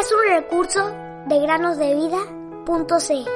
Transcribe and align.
Es 0.00 0.12
un 0.12 0.18
recurso 0.28 0.94
de 1.26 1.40
granosdevida.cl. 1.40 3.30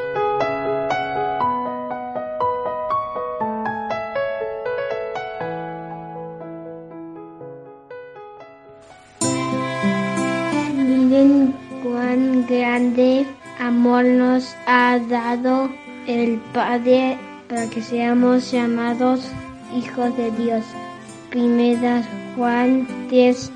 Miren 10.76 11.54
cuán 11.82 12.46
grande 12.46 13.26
amor 13.58 14.04
nos 14.04 14.54
ha 14.66 15.00
dado 15.08 15.68
el 16.06 16.40
Padre 16.52 17.18
para 17.48 17.68
que 17.70 17.82
seamos 17.82 18.52
llamados 18.52 19.28
hijos 19.74 20.16
de 20.16 20.30
Dios. 20.32 20.64
Primera 21.30 22.04
Juan 22.36 22.86
10, 23.08 23.50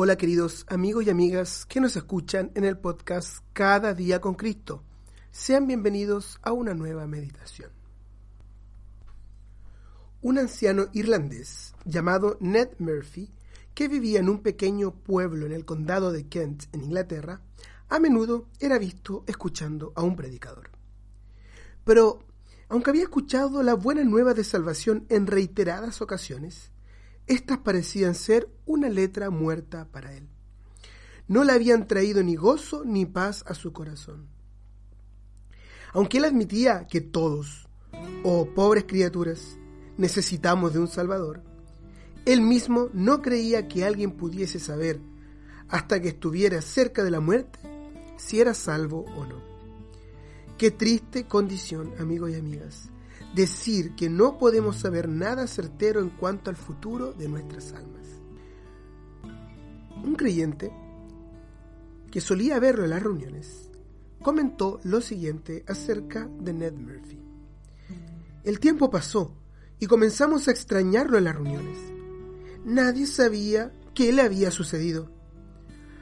Hola 0.00 0.16
queridos 0.16 0.64
amigos 0.68 1.04
y 1.04 1.10
amigas 1.10 1.66
que 1.66 1.80
nos 1.80 1.96
escuchan 1.96 2.52
en 2.54 2.62
el 2.62 2.78
podcast 2.78 3.38
Cada 3.52 3.94
día 3.94 4.20
con 4.20 4.36
Cristo. 4.36 4.84
Sean 5.32 5.66
bienvenidos 5.66 6.38
a 6.42 6.52
una 6.52 6.72
nueva 6.72 7.08
meditación. 7.08 7.72
Un 10.22 10.38
anciano 10.38 10.86
irlandés 10.92 11.74
llamado 11.84 12.36
Ned 12.38 12.68
Murphy, 12.78 13.32
que 13.74 13.88
vivía 13.88 14.20
en 14.20 14.28
un 14.28 14.38
pequeño 14.40 14.92
pueblo 14.94 15.46
en 15.46 15.52
el 15.52 15.64
condado 15.64 16.12
de 16.12 16.28
Kent, 16.28 16.66
en 16.72 16.84
Inglaterra, 16.84 17.40
a 17.88 17.98
menudo 17.98 18.46
era 18.60 18.78
visto 18.78 19.24
escuchando 19.26 19.92
a 19.96 20.02
un 20.04 20.14
predicador. 20.14 20.70
Pero, 21.82 22.20
aunque 22.68 22.90
había 22.90 23.02
escuchado 23.02 23.64
la 23.64 23.74
buena 23.74 24.04
nueva 24.04 24.32
de 24.32 24.44
salvación 24.44 25.06
en 25.08 25.26
reiteradas 25.26 26.00
ocasiones, 26.00 26.70
estas 27.28 27.58
parecían 27.58 28.14
ser 28.14 28.48
una 28.66 28.88
letra 28.88 29.30
muerta 29.30 29.86
para 29.90 30.14
él. 30.14 30.28
No 31.26 31.44
le 31.44 31.52
habían 31.52 31.86
traído 31.86 32.22
ni 32.22 32.36
gozo 32.36 32.84
ni 32.84 33.04
paz 33.04 33.44
a 33.46 33.54
su 33.54 33.72
corazón. 33.72 34.26
Aunque 35.92 36.18
él 36.18 36.24
admitía 36.24 36.86
que 36.86 37.00
todos, 37.00 37.68
oh 38.24 38.46
pobres 38.54 38.84
criaturas, 38.84 39.58
necesitamos 39.96 40.72
de 40.72 40.78
un 40.78 40.88
Salvador, 40.88 41.42
él 42.24 42.40
mismo 42.40 42.88
no 42.92 43.22
creía 43.22 43.68
que 43.68 43.84
alguien 43.84 44.12
pudiese 44.12 44.58
saber, 44.58 45.00
hasta 45.68 46.00
que 46.00 46.08
estuviera 46.08 46.62
cerca 46.62 47.04
de 47.04 47.10
la 47.10 47.20
muerte, 47.20 47.58
si 48.16 48.40
era 48.40 48.54
salvo 48.54 49.04
o 49.16 49.26
no. 49.26 49.42
Qué 50.56 50.70
triste 50.70 51.24
condición, 51.24 51.92
amigos 51.98 52.30
y 52.30 52.34
amigas, 52.34 52.90
decir 53.34 53.94
que 53.94 54.08
no 54.08 54.38
podemos 54.38 54.76
saber 54.76 55.08
nada 55.08 55.46
certero 55.46 56.00
en 56.00 56.10
cuanto 56.10 56.50
al 56.50 56.56
futuro 56.56 57.12
de 57.12 57.28
nuestras 57.28 57.72
almas. 57.72 58.06
Un 60.02 60.14
creyente 60.14 60.72
que 62.10 62.20
solía 62.20 62.58
verlo 62.58 62.84
en 62.84 62.90
las 62.90 63.02
reuniones 63.02 63.70
comentó 64.22 64.80
lo 64.84 65.00
siguiente 65.00 65.64
acerca 65.66 66.28
de 66.40 66.52
Ned 66.52 66.74
Murphy. 66.74 67.18
El 68.44 68.60
tiempo 68.60 68.90
pasó 68.90 69.34
y 69.78 69.86
comenzamos 69.86 70.48
a 70.48 70.50
extrañarlo 70.50 71.18
en 71.18 71.24
las 71.24 71.34
reuniones. 71.34 71.78
Nadie 72.64 73.06
sabía 73.06 73.72
qué 73.94 74.12
le 74.12 74.22
había 74.22 74.50
sucedido. 74.50 75.10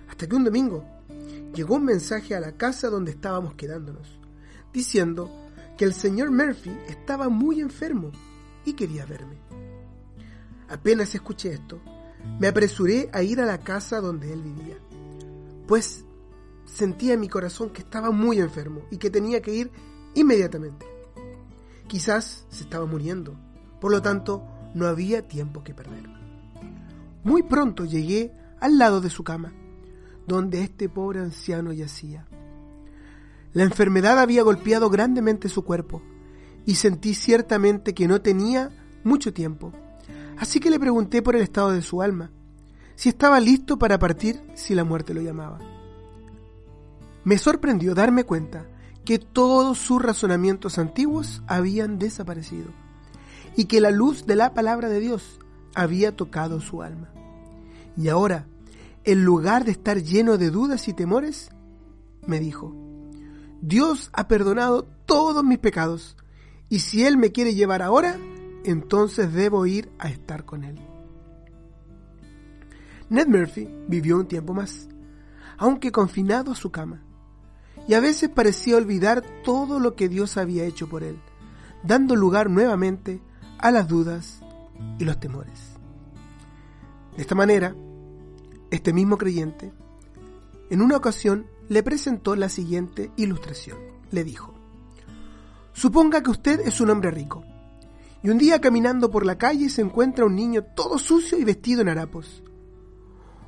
Hasta 0.08 0.26
que 0.26 0.37
un 0.37 0.44
domingo 0.44 0.84
llegó 1.54 1.76
un 1.76 1.84
mensaje 1.84 2.34
a 2.34 2.41
la 2.41 2.53
casa 2.53 2.88
donde 2.88 3.10
estábamos 3.10 3.54
quedándonos, 3.54 4.20
diciendo 4.72 5.31
que 5.76 5.84
el 5.84 5.94
señor 5.94 6.31
Murphy 6.31 6.70
estaba 6.88 7.28
muy 7.28 7.60
enfermo 7.60 8.12
y 8.64 8.75
quería 8.75 9.06
verme. 9.06 9.38
Apenas 10.69 11.14
escuché 11.14 11.53
esto, 11.53 11.81
me 12.41 12.48
apresuré 12.48 13.09
a 13.12 13.22
ir 13.22 13.41
a 13.41 13.47
la 13.47 13.59
casa 13.59 14.00
donde 14.00 14.32
él 14.32 14.42
vivía, 14.42 14.76
pues 15.66 16.04
sentía 16.64 17.14
en 17.14 17.20
mi 17.20 17.28
corazón 17.28 17.70
que 17.70 17.82
estaba 17.82 18.10
muy 18.10 18.38
enfermo 18.38 18.82
y 18.91 18.98
que 18.98 19.10
tenía 19.10 19.41
que 19.41 19.54
ir 19.54 19.70
inmediatamente. 20.14 20.87
Quizás 21.87 22.47
se 22.48 22.64
estaba 22.64 22.87
muriendo, 22.87 23.38
por 23.81 23.93
lo 23.93 24.03
tanto 24.03 24.43
no 24.75 24.87
había 24.87 25.28
tiempo 25.28 25.62
que 25.62 25.75
perder. 25.75 26.08
Muy 27.22 27.43
pronto 27.43 27.84
llegué 27.84 28.32
al 28.60 28.78
lado 28.78 29.00
de 29.00 29.10
su 29.10 29.22
cama, 29.22 29.53
donde 30.26 30.62
este 30.62 30.88
pobre 30.88 31.20
anciano 31.20 31.72
yacía. 31.72 32.26
La 33.52 33.62
enfermedad 33.62 34.18
había 34.18 34.42
golpeado 34.42 34.90
grandemente 34.90 35.48
su 35.48 35.64
cuerpo 35.64 36.02
y 36.66 36.74
sentí 36.74 37.14
ciertamente 37.14 37.94
que 37.94 38.08
no 38.08 38.20
tenía 38.20 38.70
mucho 39.04 39.32
tiempo. 39.32 39.72
Así 40.36 40.60
que 40.60 40.70
le 40.70 40.80
pregunté 40.80 41.22
por 41.22 41.36
el 41.36 41.42
estado 41.42 41.70
de 41.70 41.82
su 41.82 42.02
alma, 42.02 42.30
si 42.96 43.08
estaba 43.08 43.40
listo 43.40 43.78
para 43.78 43.98
partir 43.98 44.40
si 44.54 44.74
la 44.74 44.84
muerte 44.84 45.14
lo 45.14 45.22
llamaba. 45.22 45.58
Me 47.24 47.38
sorprendió 47.38 47.94
darme 47.94 48.24
cuenta 48.24 48.66
que 49.04 49.18
todos 49.18 49.78
sus 49.78 50.02
razonamientos 50.02 50.78
antiguos 50.78 51.42
habían 51.46 51.98
desaparecido 51.98 52.70
y 53.56 53.66
que 53.66 53.80
la 53.80 53.90
luz 53.90 54.26
de 54.26 54.36
la 54.36 54.52
palabra 54.52 54.88
de 54.88 55.00
Dios 55.00 55.38
había 55.74 56.14
tocado 56.14 56.60
su 56.60 56.82
alma. 56.82 57.10
Y 57.96 58.08
ahora, 58.08 58.46
en 59.04 59.24
lugar 59.24 59.64
de 59.64 59.70
estar 59.70 60.02
lleno 60.02 60.36
de 60.36 60.50
dudas 60.50 60.88
y 60.88 60.92
temores, 60.92 61.50
me 62.26 62.40
dijo, 62.40 62.74
Dios 63.61 64.11
ha 64.12 64.28
perdonado 64.28 64.87
todos 65.06 65.43
mis 65.44 65.59
pecados, 65.59 66.17
y 66.69 66.81
si 66.81 67.05
Él 67.05 67.17
me 67.17 67.33
quiere 67.33 67.55
llevar 67.55 67.83
ahora, 67.83 68.19
entonces 68.65 69.33
debo 69.33 69.67
ir 69.67 69.91
a 69.99 70.09
estar 70.09 70.44
con 70.44 70.65
Él. 70.65 70.78
Ned 73.09 73.28
Murphy 73.28 73.69
vivió 73.87 74.17
un 74.17 74.27
tiempo 74.27 74.53
más, 74.53 74.89
aunque 75.59 75.93
confinado 75.93 76.53
a 76.53 76.56
su 76.56 76.71
cama, 76.71 77.03
y 77.87 77.94
a 77.94 78.00
veces 78.00 78.28
parecía 78.28 78.77
olvidar 78.77 79.22
todo 79.44 79.78
lo 79.78 79.94
que 79.94 80.09
Dios 80.09 80.37
había 80.37 80.65
hecho 80.65 80.88
por 80.88 81.05
él, 81.05 81.19
dando 81.84 82.17
lugar 82.17 82.50
nuevamente 82.50 83.21
a 83.59 83.71
las 83.71 83.87
dudas 83.87 84.41
y 84.99 85.05
los 85.05 85.21
temores. 85.21 85.77
De 87.17 87.23
esta 87.23 87.37
manera, 87.37 87.75
este 88.71 88.93
mismo 88.93 89.17
creyente, 89.17 89.73
en 90.71 90.82
una 90.82 90.97
ocasión 90.97 91.47
le 91.69 91.82
presentó 91.82 92.37
la 92.37 92.49
siguiente 92.49 93.10
ilustración. 93.16 93.78
Le 94.10 94.25
dijo, 94.25 94.54
Suponga 95.72 96.22
que 96.22 96.31
usted 96.31 96.60
es 96.60 96.81
un 96.81 96.91
hombre 96.91 97.10
rico, 97.10 97.44
y 98.22 98.31
un 98.31 98.38
día 98.38 98.60
caminando 98.60 99.10
por 99.10 99.26
la 99.26 99.37
calle 99.37 99.69
se 99.69 99.82
encuentra 99.82 100.25
un 100.25 100.34
niño 100.34 100.65
todo 100.75 100.99
sucio 100.99 101.38
y 101.38 101.44
vestido 101.44 101.82
en 101.82 101.88
harapos. 101.88 102.43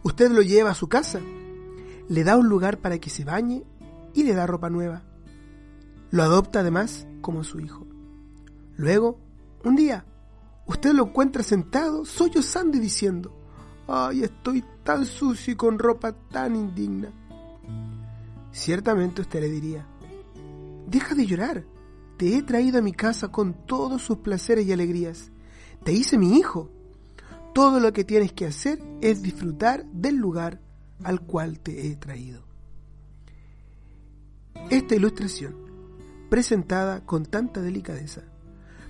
Usted 0.03 0.31
lo 0.31 0.43
lleva 0.43 0.71
a 0.71 0.75
su 0.75 0.89
casa, 0.89 1.21
le 2.09 2.25
da 2.25 2.37
un 2.37 2.49
lugar 2.49 2.79
para 2.79 2.99
que 2.99 3.11
se 3.11 3.25
bañe 3.25 3.65
y 4.15 4.25
le 4.25 4.35
da 4.35 4.47
ropa 4.47 4.71
nueva. 4.71 5.03
Lo 6.11 6.23
adopta 6.23 6.61
además 6.61 7.07
como 7.21 7.45
su 7.45 7.61
hijo. 7.61 7.87
Luego, 8.77 9.19
un 9.65 9.75
día, 9.75 10.05
usted 10.67 10.93
lo 10.93 11.07
encuentra 11.07 11.43
sentado, 11.43 12.05
sollozando 12.05 12.77
y 12.77 12.81
diciendo, 12.81 13.38
¡ay, 13.89 14.23
estoy 14.23 14.65
tan 14.85 15.05
sucio 15.07 15.55
y 15.55 15.57
con 15.57 15.79
ropa 15.79 16.13
tan 16.13 16.55
indigna! 16.55 17.11
Ciertamente 18.53 19.23
usted 19.23 19.41
le 19.41 19.51
diría, 19.51 19.87
deja 20.87 21.15
de 21.15 21.27
llorar, 21.27 21.65
te 22.17 22.37
he 22.37 22.43
traído 22.43 22.79
a 22.79 22.83
mi 22.83 22.93
casa 22.93 23.29
con 23.29 23.55
todos 23.67 24.03
sus 24.03 24.19
placeres 24.19 24.67
y 24.67 24.73
alegrías, 24.73 25.31
te 25.85 25.93
hice 25.93 26.19
mi 26.19 26.39
hijo, 26.39 26.71
todo 27.55 27.81
lo 27.81 27.93
que 27.93 28.05
tienes 28.05 28.33
que 28.33 28.47
hacer 28.47 28.79
es 29.01 29.23
disfrutar 29.23 29.85
del 29.87 30.17
lugar 30.17 30.61
al 31.03 31.21
cual 31.21 31.61
te 31.61 31.89
he 31.89 31.97
traído. 31.97 32.43
Esta 34.71 34.95
ilustración, 34.95 35.57
presentada 36.29 37.05
con 37.07 37.25
tanta 37.25 37.63
delicadeza, 37.63 38.23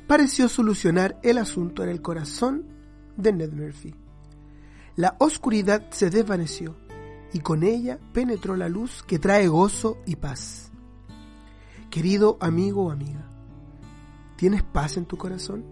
pareció 0.07 0.49
solucionar 0.49 1.21
el 1.23 1.39
asunto 1.39 1.83
en 1.83 1.91
el 1.91 2.03
corazón 2.03 2.67
de 3.17 3.33
Ned 3.33 3.53
Murphy. 3.53 3.95
La 4.99 5.15
oscuridad 5.21 5.93
se 5.93 6.11
desvaneció 6.11 6.75
y 7.33 7.39
con 7.39 7.63
ella 7.63 8.01
penetró 8.13 8.57
la 8.57 8.69
luz 8.69 9.05
que 9.05 9.21
trae 9.21 9.47
gozo 9.47 9.99
y 10.07 10.17
paz. 10.17 10.73
Querido 11.89 12.37
amigo 12.41 12.87
o 12.87 12.91
amiga, 12.91 13.31
¿Tienes 14.35 14.65
paz 14.65 14.97
en 14.97 15.07
tu 15.07 15.17
corazón? 15.17 15.65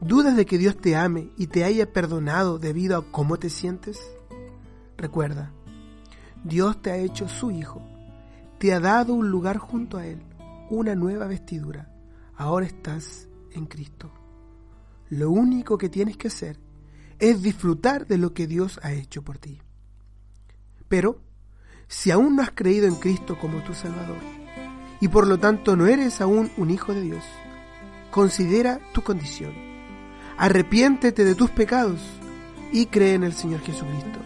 ¿Dudas 0.00 0.36
de 0.36 0.46
que 0.46 0.56
Dios 0.56 0.76
te 0.76 0.94
ame 0.94 1.32
y 1.36 1.48
te 1.48 1.64
haya 1.64 1.92
perdonado 1.92 2.60
debido 2.60 2.96
a 2.96 3.10
cómo 3.10 3.40
te 3.40 3.50
sientes? 3.50 3.98
Recuerda, 4.96 5.52
Dios 6.44 6.80
te 6.80 6.92
ha 6.92 6.96
hecho 6.96 7.28
su 7.28 7.50
hijo, 7.50 7.82
te 8.60 8.72
ha 8.72 8.78
dado 8.78 9.14
un 9.14 9.32
lugar 9.32 9.58
junto 9.58 9.98
a 9.98 10.06
Él, 10.06 10.22
una 10.70 10.94
nueva 10.94 11.26
vestidura. 11.26 11.92
Ahora 12.36 12.66
estás 12.66 13.28
en 13.50 13.66
Cristo. 13.66 14.12
Lo 15.08 15.32
único 15.32 15.76
que 15.76 15.88
tienes 15.88 16.16
que 16.16 16.28
hacer 16.28 16.69
es 17.20 17.42
disfrutar 17.42 18.06
de 18.06 18.18
lo 18.18 18.32
que 18.32 18.46
Dios 18.46 18.80
ha 18.82 18.92
hecho 18.92 19.22
por 19.22 19.38
ti. 19.38 19.60
Pero, 20.88 21.20
si 21.86 22.10
aún 22.10 22.36
no 22.36 22.42
has 22.42 22.50
creído 22.50 22.86
en 22.86 22.96
Cristo 22.96 23.38
como 23.38 23.62
tu 23.62 23.74
Salvador, 23.74 24.18
y 25.00 25.08
por 25.08 25.26
lo 25.26 25.38
tanto 25.38 25.76
no 25.76 25.86
eres 25.86 26.20
aún 26.20 26.50
un 26.56 26.70
hijo 26.70 26.92
de 26.92 27.02
Dios, 27.02 27.24
considera 28.10 28.80
tu 28.92 29.02
condición. 29.02 29.52
Arrepiéntete 30.36 31.24
de 31.24 31.34
tus 31.34 31.50
pecados 31.50 32.00
y 32.72 32.86
cree 32.86 33.14
en 33.14 33.24
el 33.24 33.32
Señor 33.32 33.60
Jesucristo, 33.60 34.18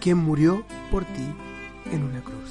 quien 0.00 0.18
murió 0.18 0.64
por 0.90 1.04
ti 1.04 1.26
en 1.92 2.04
una 2.04 2.22
cruz. 2.22 2.50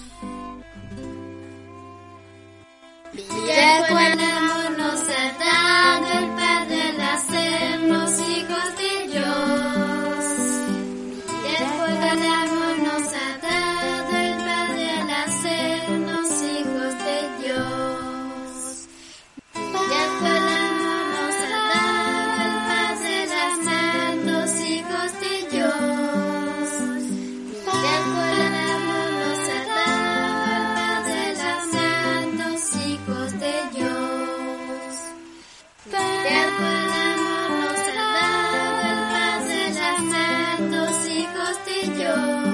you. 42.07 42.46